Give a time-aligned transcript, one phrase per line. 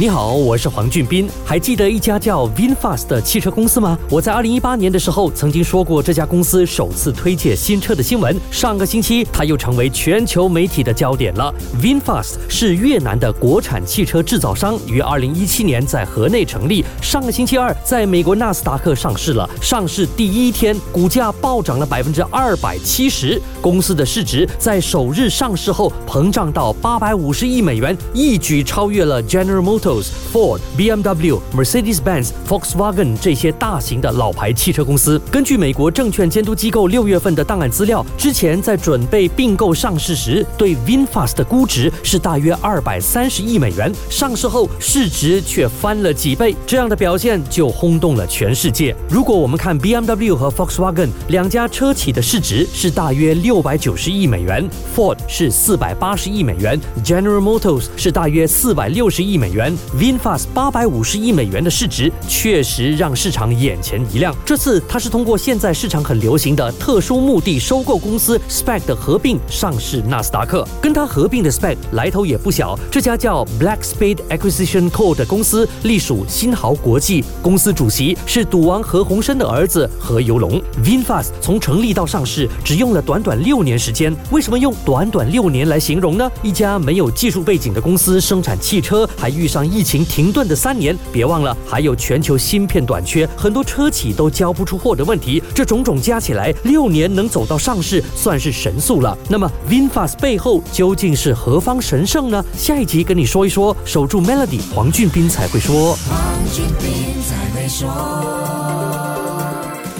[0.00, 1.28] 你好，我是黄俊斌。
[1.44, 3.98] 还记得一家叫 VinFast 的汽车公司吗？
[4.08, 8.34] 我在二零一八年的时候曾经说过这家公司首次推介新车的新闻。
[8.50, 11.54] 上个星期，它又成为全球媒体的焦点了。
[11.82, 16.82] VinFast 是越南的国产汽车制造商，于二零一七年在河内成立。
[17.02, 19.46] 上个星期二，在美国纳斯达克上市了。
[19.60, 23.38] 上市第一天，股价暴涨了百分之二百七十。
[23.60, 29.89] 公司的市值在首日上市后膨胀到八百五十亿美元，一举超越了 General Motors。
[30.32, 48.94] Ford、BMW、Mercedes-Benz、Volkswagen 这些大型的老牌汽车公司，根据美国证券监督机构六月份的档案资料，之前在准备并购上市时，对 VinFast 的估值是大约二百三十亿美元，上市后市值却翻了几倍，这样的表现就轰动了全世界。
[49.08, 59.76] 如果我们看 BMW 和 Volkswagen 两家车企的市值是大约六百九十亿美元，Ford 是四百八十亿美元，General Motors 是大约四百六十亿美元。
[59.98, 64.34] VinFast 八百五十亿美元的市值确实让市场眼前一亮。
[64.44, 70.66] 这次它是通过现在市场很流行的特殊目的收购公司 SPAC 的合并上市纳斯达克。
[70.80, 80.60] 跟它合并的 SPAC 来头也不小，这家叫 Black Spade Acquisition Co 的公司隶属新豪国际，公司主席是赌王何鸿燊的儿子何猷龙。
[80.84, 86.30] VinFast 从成立到上市只用了短短六年时间，为什么用短短六年来形容呢？
[86.42, 95.42] 一家没有技术背景的公司生产汽车，还遇上上疫情停顿的三年，别忘了还有全球芯片短缺，很多车企都交不出货的问题。
[95.54, 99.14] 这种种加起来，六年能走到上市，算是神速了。
[99.28, 102.42] 那么，VinFast 背后究竟是何方神圣呢？
[102.56, 103.76] 下一集跟你说一说。
[103.84, 105.94] 守住 Melody，黄俊斌才会说。
[106.08, 106.18] 黄
[106.50, 107.86] 俊斌才会说。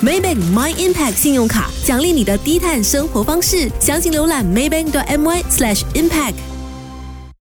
[0.00, 6.34] Maybank My Impact 信用卡奖励你的低碳生活方式，详情浏览 maybank.my/impact。